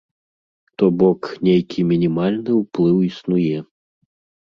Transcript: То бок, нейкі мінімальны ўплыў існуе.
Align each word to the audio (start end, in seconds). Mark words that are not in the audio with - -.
То 0.81 0.85
бок, 1.01 1.21
нейкі 1.49 1.79
мінімальны 1.91 2.59
ўплыў 2.61 3.07
існуе. 3.13 3.57